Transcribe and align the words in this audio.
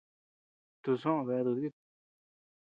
Tusoʼö 0.83 1.21
bea 1.27 1.41
dúdut. 1.45 1.75